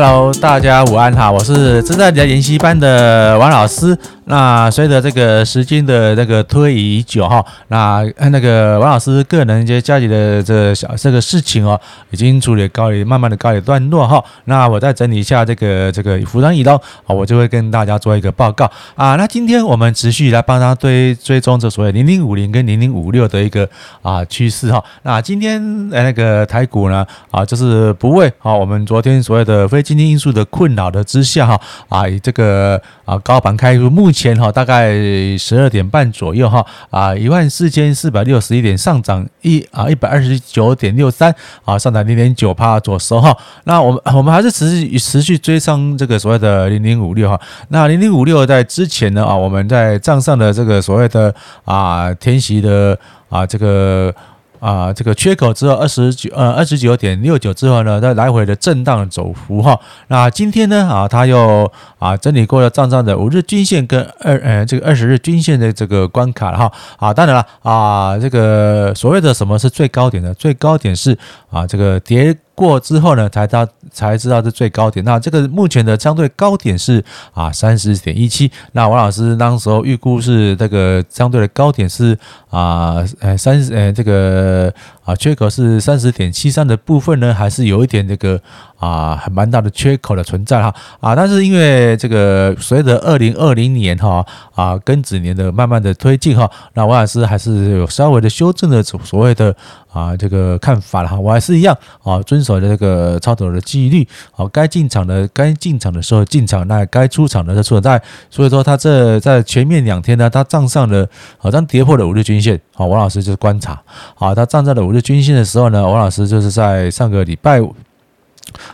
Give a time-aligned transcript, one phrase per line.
[0.00, 3.98] Hello，大家午安好，我是正在研习班的王老师。
[4.30, 11.80] 那随着这个时间的那个推移已久哈，那那个王老师个人一些家里的这小这个事情哦，
[12.10, 14.22] 已经处理告一慢慢的告一段落哈。
[14.44, 16.76] 那我再整理一下这个这个服装仪容
[17.06, 19.16] 啊，我就会跟大家做一个报告啊。
[19.16, 23.66] 那今天我们持续来帮他追追踪这所谓零零五零跟零零五六的一个
[24.02, 24.84] 啊趋势哈。
[25.04, 25.58] 那今天
[25.90, 31.58] 呃那个台股呢啊，就是不为啊我们昨天所谓的非经济因素的困扰的之下哈
[31.88, 34.17] 啊，以这个啊高盘开出目前。
[34.18, 34.92] 前哈大概
[35.38, 41.32] 十二点半左右哈啊一万四千四百六十一点上涨一啊一百二十九点六三
[41.64, 43.36] 啊上涨零点九趴左收哈。
[43.62, 47.40] 那我们我们还是持续持续追上这个所谓的零零五六哈。
[47.68, 51.32] 那零零五六在之前呢啊我们在账上的这个所谓的
[51.64, 52.98] 啊填息的
[53.28, 54.12] 啊这个。
[54.60, 59.78] 啊，这个缺口之后二十九呃二十九点六九之后呢，再来回的震荡走幅哈。
[60.08, 66.72] 那今天呢啊，它又啊整理过了账上的五日均线跟二呃这个二十日均线的这个关卡了哈。
[66.98, 70.34] 啊，当然了啊，这个所谓的什么是最高点呢？
[70.34, 71.16] 最高点是
[71.50, 72.36] 啊这个跌。
[72.58, 75.04] 过之后呢，才到才知道是最高点。
[75.04, 78.50] 那这个目前的相对高点是啊三十点一七。
[78.72, 82.18] 那王老师当时候预估是这个相对的高点是
[82.50, 84.74] 啊呃三十呃这个
[85.08, 88.38] 啊缺口是三十点七三的部分呢，还是有一点这个。
[88.78, 90.72] 啊，很蛮大的缺口的存在哈。
[91.00, 99.52] 啊，但是因为这个随着二零二零年哈啊庚子年的慢慢的推进哈，那王老师还是有稍微的修正的所所谓的
[99.92, 108.00] 啊这个看法了哈，我还是一样啊遵守的这个操作的纪律，好，该进场的该进场的时候进场，那该出场的就出场，在
[108.30, 113.82] 所以说他这在前面两天呢，他账上的好像跌破了五日均线，好，王老师就是观察，
[114.14, 117.74] 好，他站在了五日均线的时候呢，王老师就是在上个礼拜五。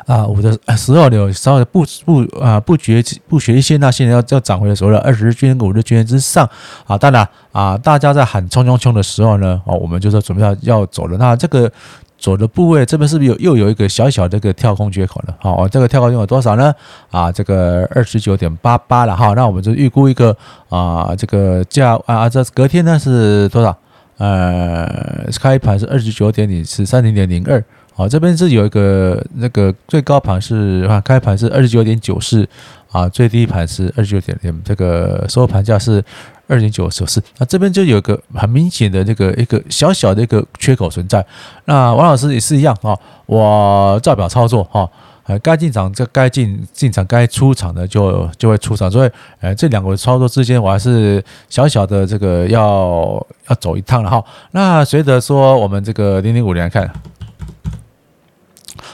[0.06, 6.48] 啊，我的十二流稍微不不啊不学不学一些，那现在要要涨回的时候了，二十日均线、五日均线之上
[6.86, 6.96] 啊。
[6.96, 11.18] 当然啊，大家在喊冲冲冲的时候呢，哦，我们就说准备要要走了。
[11.18, 11.68] 那这个
[12.17, 15.34] 走的部位这边是不是有又有一个小小的一个跳空缺口呢？
[15.40, 16.73] 好，这个跳空缺口多少呢？
[17.11, 19.34] 啊，这个二十九点八八了哈。
[19.34, 20.34] 那我们就预估一个
[20.68, 23.77] 啊，这个价啊，这隔天呢是多少？
[24.19, 27.63] 呃，开盘是二十九点零四三零点零二。
[27.97, 32.45] 好，这边是有一个那个最高盘是啊，开盘是二十九点九四
[32.91, 36.02] 啊，最低盘是二十九点零，这个收盘价是
[36.48, 37.23] 二点九九四。
[37.39, 41.25] 那这边就有一个很明显的这个一个小小的一个缺口存在。
[41.67, 44.91] 那王老师也是一样啊，我照表操作哈，
[45.27, 48.90] 呃，该进场就该进进场，该出场的就就会出场。
[48.90, 54.23] 所以，呃，这两个操作之间，我还是小小的这个要要走一趟了哈。
[54.51, 56.90] 那随着说我们这个零零五零来看。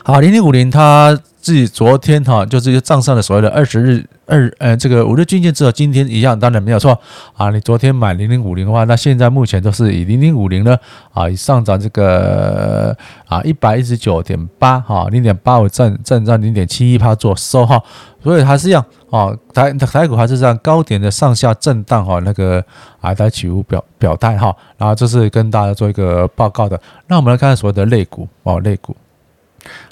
[0.02, 6.98] 好，零零五零，它自己昨天哈，就是账上的所谓的二十日二呃这个五日均线之后，今天一样，当然没有错
[7.34, 7.50] 啊。
[7.50, 10.76] 你昨天买零零五零的话，那现在目前都是以零零五零呢
[11.12, 12.96] 啊，以上涨这个
[13.26, 17.82] 啊一百一十九点八哈，零点八五占占占零点七一趴做收哈，
[18.22, 22.62] 所以还是一样啊，台台股还是这样高点的上下震荡哈，那个
[23.00, 26.78] 啊在起伏表表态哈，然后这是跟大家做一个报告的。
[27.06, 28.94] 那我们来看所谓的类股哦，类股。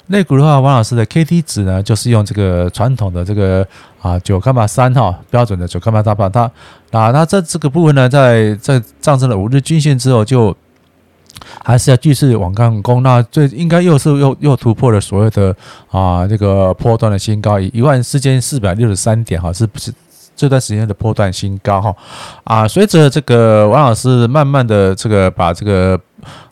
[0.07, 3.65] 类股的话，王老师的 K T 值呢，就是用这个传统的这个
[4.01, 6.41] 啊九伽马三哈标准的九伽马大盘，它
[6.91, 10.55] 啊那在这个部分呢，在在上升了五日均线之后，就
[11.63, 15.55] 还是要继续往上攻，那最应该又是又又突破了所谓的
[15.89, 19.93] 啊这个波段的新高，一万四千四百六十三点哈，是不是？
[20.35, 21.93] 这段时间的波段新高哈
[22.45, 25.99] 啊，随着这个王老师慢慢的这个把这个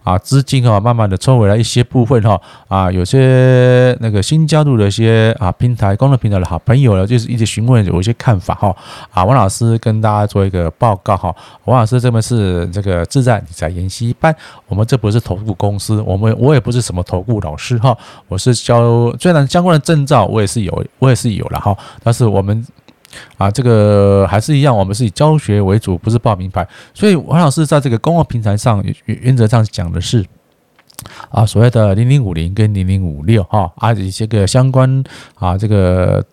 [0.03, 8.75] 啊资金哈慢慢的抽回来一些部分哈啊，有些那个新加入的一些啊平台功能平台的好朋友呢，就是一直询问有一些看法哈
[9.11, 11.35] 啊，王老师跟大家做一个报告哈，
[11.66, 14.35] 王老师这边是这个自在理财研习班，
[14.67, 17.97] 我们这不是投顾公司，我们我也不是什么投顾老师哈，
[18.28, 22.66] 我是教虽然相关的证照我也是有我也是有了哈，但是我们。
[23.37, 26.67] 啊，这个还是一样，我们是以教学为主，不是报名牌。
[26.93, 30.25] 所以王老师在这个公共平台上，原原则上讲的是
[31.29, 35.03] 啊，所谓的零零五零跟零零五六哈，啊，一些个相关
[35.35, 36.23] 啊，这个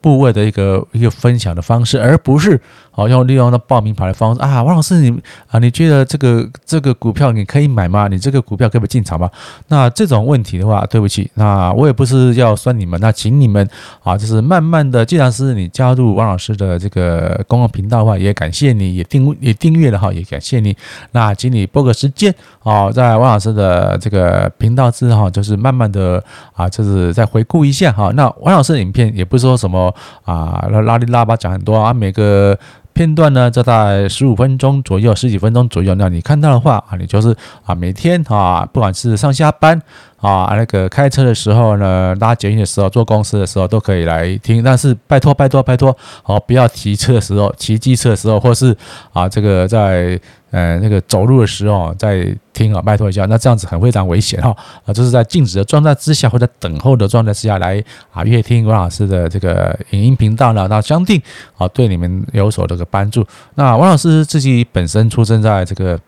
[0.00, 2.60] 部位的一个一个分享的方式，而不是
[2.90, 8.08] 好用利用那报名牌的方式啊，王老师你啊，你觉得这个这个股票你可以买吗？
[8.08, 9.30] 你这个股票可不可以进场吗？
[9.68, 13.68] 那这种问题的话，对不起，那我也不是要酸你们，那请你们
[14.02, 20.76] 啊，就是慢慢的，既然是你加入王老师的这个公共频道的话，也感谢你，也订也订阅了哈，也感谢你。
[21.12, 26.22] 那请你拨个时间啊，在王老师的这个频道之后，就是慢慢的
[26.54, 28.10] 啊，就是再回顾一下哈。
[28.14, 29.89] 那王老师的影片也不是说什么。
[30.24, 32.58] 啊，那拉里拉巴讲很多啊，每个
[32.92, 35.94] 片段呢，就在十五分钟左右，十几分钟左右。
[35.94, 37.34] 那你看到的话啊，你就是
[37.64, 39.80] 啊，每天啊，不管是上下班
[40.18, 44.62] 啊，那个开车的时候呢，拉捷运的时候，坐公司的时候，都可以来听。
[44.62, 48.76] 但是拜托拜托拜托，哦，不要骑车的时候，骑机车的时候，或是
[49.12, 50.20] 啊，这个在。
[50.50, 54.54] 呃，那个走路的时候在听啊，拜托一下，那这样子很非常危险哈
[54.84, 57.82] 啊，就是在静止的状态之下或者等候的状态之下来
[58.12, 61.20] 啊，越听王老师的这个影音频道呢，那相信
[61.56, 63.26] 啊，对你们有所这个帮助。
[63.54, 65.98] 那王老师自己本身出生在这个。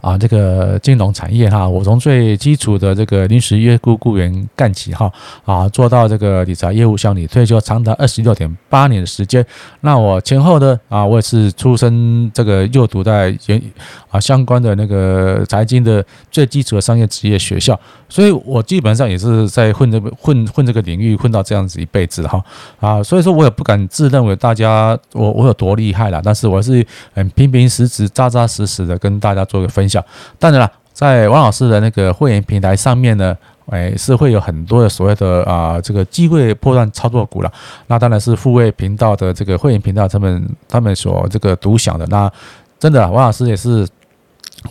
[0.00, 5.10] 啊，这个金融产业哈，我从最基础的这个临时约雇雇员干起哈，
[5.44, 9.44] 啊，做到这个理财业务经理，退休长达二十六点八年的时间。
[9.80, 13.60] 那我前后呢啊，我也是出身这个就读在研
[14.08, 17.78] 啊相关的那个财经的最基础的商业职业学校，
[18.08, 22.40] 所以我基本上也是在混这个混混这个领域混到这样子一辈子哈
[22.78, 30.04] 啊，所以说我也不敢自认为大家我我有多厉害了，但是我是很平平实实、扎扎实实的跟大家做个分享。
[30.38, 33.36] 当然了，在王老师的那个会员平台上面呢，
[33.66, 37.52] 哎，是会有很多的所谓的啊，这个机会破断操作股了。
[37.86, 42.06] 那当然是付费频道的这个会员频道，他们他们所这个独享的。
[42.06, 42.30] 那
[42.78, 43.86] 真的，王老师也是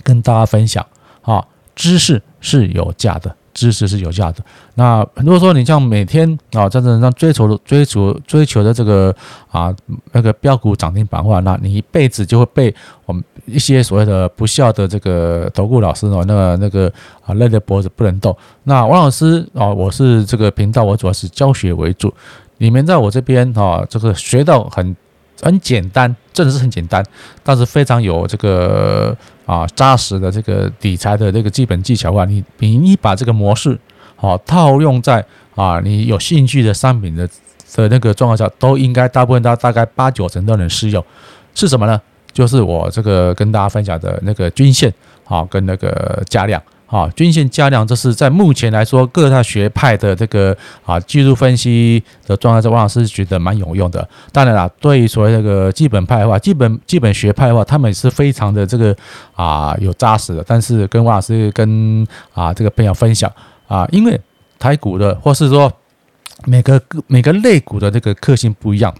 [0.03, 0.85] 跟大家分享
[1.21, 1.43] 啊，
[1.75, 3.35] 知识是有价的。
[3.57, 4.37] 知识是有价的。
[4.75, 9.13] 那如果说你像每天啊，在这上追求、追求、追求的这个
[9.49, 9.75] 啊
[10.11, 12.73] 那个标股涨停板的话，那你一辈子就会被
[13.05, 16.93] 我们一些所谓的不孝的这个投顾老师哦，那个那个
[17.25, 18.37] 啊勒着脖子不能动。
[18.63, 22.13] 那王老师啊，我是这个频道，我主要是教学为主。
[22.59, 24.95] 你们在我这边啊，这个学到很。
[25.41, 27.03] 很简单，真的是很简单，
[27.43, 33.77] 但是非常有这个啊扎实的这个理财的这个基本技巧的话，你你你把这个模式
[34.15, 35.23] 好套用在
[35.55, 37.27] 啊你有兴趣的商品的
[37.75, 41.03] 的那个状况下，都应该大部分大大概八九成都能适用。
[41.53, 42.01] 是什么呢？
[42.33, 44.93] 就是我这个跟大家分享的那个均线
[45.25, 46.61] 啊跟那个价量。
[46.87, 50.55] 啊，均线加量，这是在目前来说各大学派的这个
[50.85, 54.07] 啊技术分析的状态下，王老师觉得蛮有用的。
[54.31, 58.95] 当然了，对于所谓这个基本派的话，基本基本学派的话，他们是非常的这个
[59.35, 60.43] 啊有扎实的。
[60.47, 63.29] 但是跟王老师跟啊这个朋友分享
[63.67, 64.19] 啊，因为
[64.57, 65.69] 台股的或是说
[66.45, 68.95] 每个每个类股的这个特性不一样，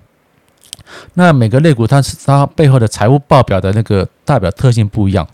[1.14, 5.26] 那每个类股它是它背后的财务报表的那个代表特性不一样。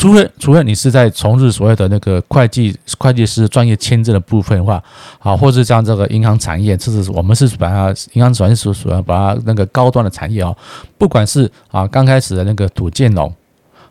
[0.00, 4.82] 除非除非你是在从事所谓的那个会计会计师专业签证的部分的话，
[5.18, 10.56] 啊，或是像这个银行产业，这是我们是把它银行转手所要把它那个高端的产业啊，
[10.96, 13.30] 不管是啊刚开始的那个土建融，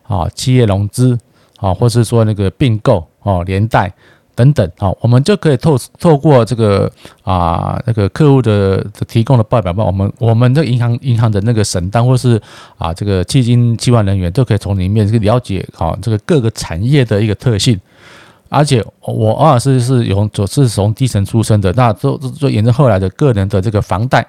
[0.02, 1.16] 啊企业融资，
[1.58, 3.92] 啊，或是说那个并购啊连带。
[4.40, 6.90] 等等，好，我们就可以透透过这个
[7.22, 12.40] 啊那个客户的提供的报表，我们我们的银行银行的那个审单或是
[12.78, 17.78] 啊这个基金计划人员都可以从里面去了解好这个各个产业的一个特性。
[18.48, 24.26] 而且我王老师是有是从基层出身的，那就就沿着后来的个人的这个房贷、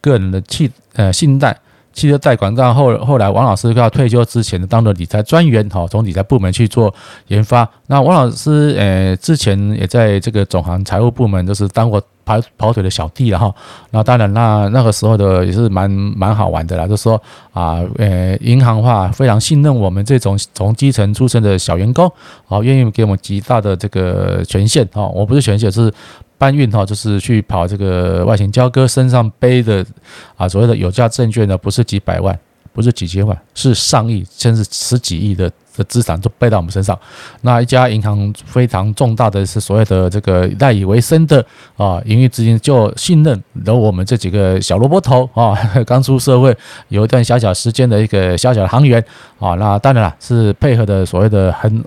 [0.00, 1.58] 个人的汽呃信贷。
[1.94, 6.94] 汽车贷款，到后后来，王老师要退休之前，当了理财专员，哈，从理财部门去做
[7.26, 7.68] 研发。
[7.92, 13.54] 那王老师，呃，之前也在这个总行财务部门，就是当过跑跑腿的小弟了哈。
[13.90, 17.20] 那当然，那那个时候的也是蛮蛮好玩的啦，就说
[17.52, 22.10] 啊，呃，银行话非常信任我们这种从基层出身的小员工，
[22.46, 25.92] 好，愿意给我们极大的这个权限，哈，我不是权限是。
[26.38, 29.86] 搬运哈，就是去跑这个外勤交割，身上背的
[30.36, 32.36] 啊，所谓的有价证券呢，不是几百万，
[32.72, 36.98] 不是几千万，是上亿，甚至十几亿的的资产都背到我们身上。
[37.42, 41.44] 那一家银行非常重大的是所谓的这个赖以为生的
[41.76, 46.56] 啊，营运资金就信任了我们这几个小萝卜头啊， 刚出社会
[46.88, 49.02] 有一段小小时间的一个小小的行员
[49.38, 51.84] 啊，那当然了，是配合的所谓的很。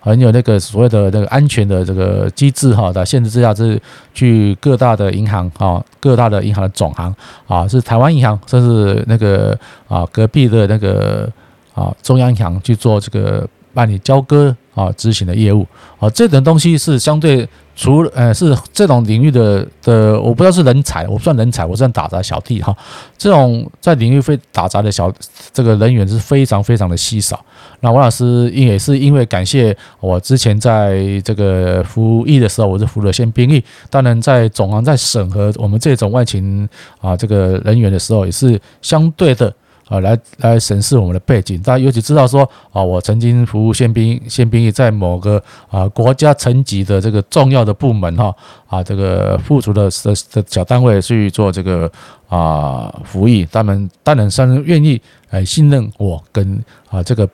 [0.00, 3.80] 很有那个所谓的那个安全的这个机制哈的限制之下，是
[4.12, 7.14] 去各大的银行啊，各大的银行的总行
[7.46, 9.56] 啊，是台湾银行，甚至那个
[9.88, 11.30] 啊隔壁的那个
[11.74, 15.66] 啊中央银行去做这个办理交割啊执行的业务
[15.98, 22.76] 啊，这种东西是相对除呃是这种领域的的，我不知道是人才，我不算人才，我算打杂小弟哈。
[23.16, 25.10] 这种在领域非打杂的小
[25.54, 27.42] 这个人员是非常非常的稀少。
[27.80, 36.68] 那王老师因也是因为感谢我之前在这个服役的时候，我是服了宪兵役，当然在总行在审核我们这种外勤
[37.00, 39.50] 啊这个人员的时候，也是相对的。
[39.88, 48.34] 啊，来来审视我们的背景，大家尤其知道说啊，我曾经服务宪兵，宪兵役在某个啊国家层级的这个重要的部门哈
[48.66, 49.84] 啊，这个附属的
[50.32, 51.90] 的小单位去做这个
[52.28, 57.28] 啊服役，他们当然是愿意哎信任我，跟啊这个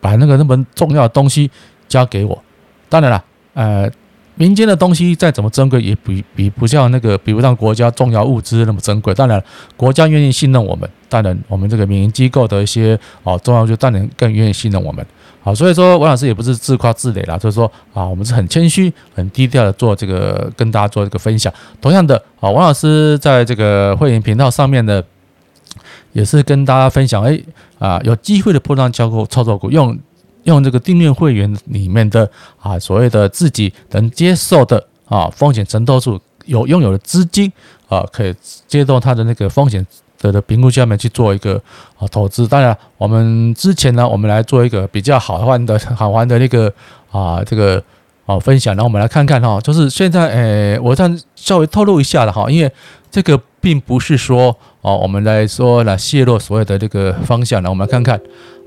[0.00, 1.50] 把那个那么重要的东西
[1.88, 2.42] 交给我，
[2.88, 3.90] 当然了，呃。
[4.36, 9.12] 民间的东西再怎么珍贵，也比比不像那个，比不上国家重要物资那么珍贵。
[9.12, 9.42] 当然，
[9.76, 15.04] 国家愿意信任我们，当然我们这个民营机构的一些哦重要就当然更愿意信任我们。
[15.42, 21.52] 好，所以说王老师也不是自夸自擂啦，就是说啊，我们是很谦虚、很低调的做这个跟大家做这个分享。
[21.80, 25.02] 同样的啊，王老师在这个会员频道上面呢，
[26.12, 27.38] 也是跟大家分享，哎
[27.78, 29.98] 啊，有机会的波段交割操作股用。
[30.44, 37.52] 用这个订阅会员里面的啊，所谓的自己能接受的啊风险承托数，有拥有的资金
[37.90, 38.34] 啊，可以
[38.66, 39.86] 接受它的那个风险
[40.20, 41.60] 的的评估下面去做一个
[41.98, 42.46] 啊投资。
[42.46, 46.72] 当然，我们之前呢，我们来做一个比较好玩的好玩的那个
[47.10, 47.82] 啊这个
[48.26, 52.70] 啊分享，然后我们来看看哈，就是现在诶，我这样稍微透露一下的哈，因为
[53.10, 58.20] 这个并不是说哦，我们来说来泄露所有的这个方向，然后我们来看看。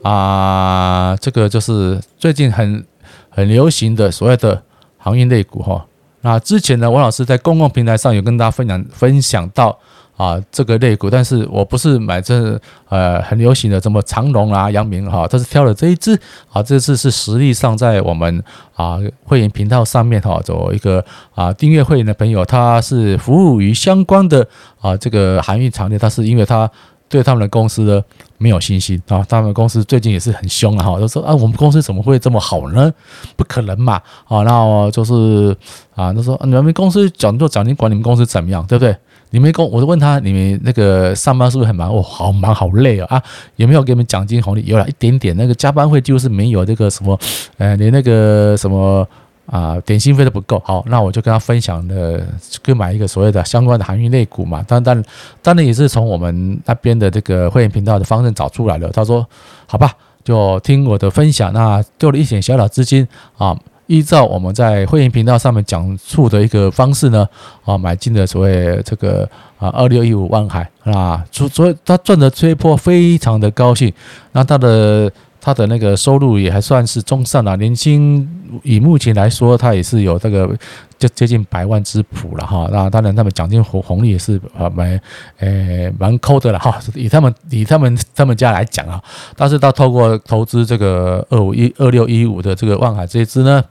[0.03, 2.85] 啊，这个就是最近很
[3.29, 4.61] 很流行的所谓的
[4.97, 5.85] 航运类股哈。
[6.19, 9.79] 那之前呢，王老师在公共平台上有跟大家分享分享到
[10.23, 16.17] 啊这个类股，但是我不是买这呃很流行的什么长隆啊、阳明哈，他是挑了这一只
[16.51, 18.43] 啊，这次是实力上在我们
[18.75, 21.03] 啊会员频道上面哈，做一个
[21.35, 24.47] 啊订阅会员的朋友，他是服务于相关的
[24.79, 26.69] 啊这个航运产业，他是因为他。
[27.09, 28.01] 对他们的公司呢
[28.39, 32.91] 没有信心啊，他们公司最近也是很凶啊，就说啊，我们公司怎么会这么好呢？
[33.35, 35.55] 不可能嘛啊，那就是
[35.93, 38.97] 啊，他说你们公司讲做奖金管，你们公司怎么样，对不对？
[39.33, 41.89] 你们公，我就问他，你们那个上班是不是很忙？
[41.89, 43.17] 哦，好忙，好累啊！
[43.17, 43.23] 啊，
[43.55, 44.63] 有没有给你们奖金红利？
[44.67, 47.19] 有了一点点，那个加班费就是没有这个什么，
[47.57, 49.05] 呃，连那个什么。
[49.45, 52.25] 啊，点心费都不够，好，那我就跟他分享的，
[52.63, 54.63] 购买一个所谓的相关的航运类股嘛。
[54.65, 55.03] 当然，
[55.41, 58.87] 当然，也是从我们那边的这个会员频道的方阵找出来的。
[58.91, 59.27] 他说
[59.67, 59.91] ：“好吧，
[60.23, 63.05] 就听我的分享，那丢了一点小小资金
[63.37, 63.53] 啊，
[63.93, 67.27] 依照我们在会员频道上面讲述的一个方式呢，
[67.63, 73.93] 啊，买进的所谓这个啊二六一五万海啊，所所以他赚的这一波非常的高兴，
[74.31, 75.11] 那他的。”
[75.45, 78.25] 他的那个收入也还算是中上啊，年薪
[78.63, 80.49] 以目前来说，他也是有这个
[80.97, 82.69] 就接近百万之谱了哈。
[82.71, 84.97] 那当然，他们奖金红红利也是啊蛮
[85.39, 86.79] 诶蛮抠的了哈。
[86.95, 89.03] 以他们以他们他们家来讲啊，
[89.35, 93.61] 但是他透过投资这个二五一二六一五的这个万海这一支呢。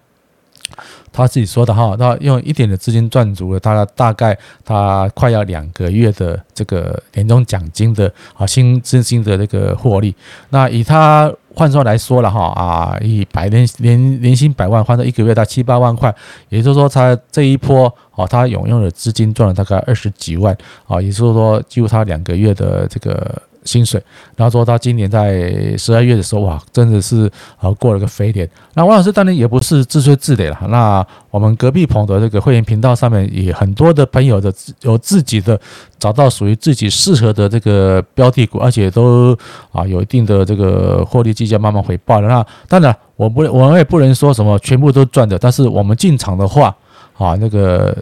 [1.12, 10.14] 他自己说的哈，他用一点的资金赚足了，他大概他快要两个月的这个年终奖金的啊薪资金的这个获利。
[10.48, 16.14] 那以他换算来说了哈啊，以百年年年薪百万换成一个月到七八万块，
[16.48, 17.94] 也就是说他这一波
[18.26, 23.40] 他拥有的资金赚了大概二十几万啊，也就是说就他两个月的这个。
[23.64, 24.02] 薪水，
[24.34, 28.50] 然后说他今年在十二月的时候，哇，真的是啊过了个肥年。
[28.74, 30.58] 那王老师当然也不是自吹自擂了。
[30.68, 35.56] 那我们隔壁棚的这个会员频道上面，也很多的朋友的有自己的
[35.96, 39.32] 找到属于自己适合的这个标的股，而且都
[39.70, 42.26] 啊有一定的这个获利绩效慢慢回报了。
[42.26, 46.76] 那当然，我不我们也不能说什么全部都赚的，但是我们进场的话
[47.16, 47.96] 啊，那个。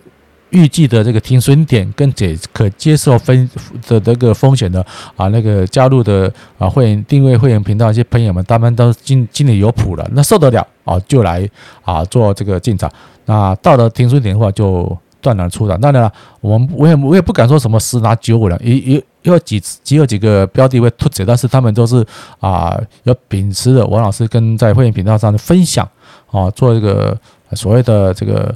[0.52, 3.48] 预计的这个停损点跟解可接受分
[3.86, 11.48] 的这个风险的啊，那个加入的啊会员定位会员频道一些朋友们，他们都心心里有谱了，那受得了啊就来
[11.84, 12.90] 啊做这个进场。
[13.26, 15.80] 那到了停损点的话，就断然出场。
[15.80, 22.04] 当然了，我们我也我也不敢说什么十拿九稳了，也也有几只有几个标的会突击，但是他们都是
[22.40, 25.88] 啊要秉持着王老师跟在会员频道上的分享
[26.32, 27.16] 啊，做这个
[27.52, 28.52] 所谓的这个。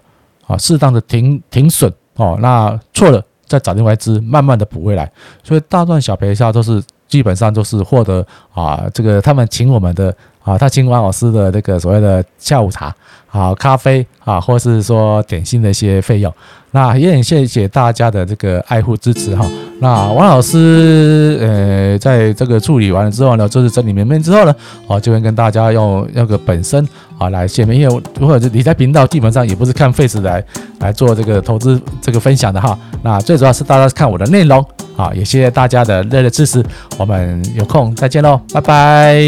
[0.47, 5.11] 啊，适当的停停损哦，那错了再找另外一只，慢慢的补回来。
[5.43, 6.83] 所以大赚小赔一下都是
[7.15, 12.93] 基本上都是获得啊，这个他们请我们的啊，他请王老师的那个所谓的下午茶
[13.31, 16.35] 啊、咖啡啊，或是说点心的一些费用。
[16.73, 19.47] 那也很谢谢大家的这个爱护支持哈。
[19.79, 24.53] 那王老师呃，在这个处理完了之后呢，就是整理门面之后呢，
[24.89, 26.85] 哦，就会跟大家用那个本身
[27.17, 30.45] 啊来见面，因为如果是理财频道，基本上也不是看 face 来
[30.81, 32.77] 来做这个投资这个分享的哈。
[33.05, 34.65] 那最主要是大家看我的内容
[34.97, 36.65] 好，也谢谢大家的热烈支持。
[36.99, 39.23] 我们有空再见喽，拜拜。